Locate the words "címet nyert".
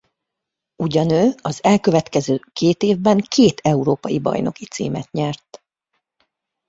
4.67-5.63